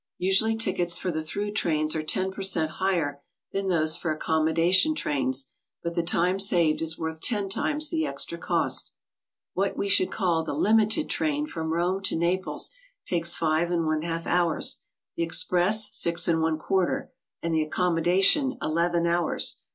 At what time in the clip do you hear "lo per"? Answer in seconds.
2.15-2.41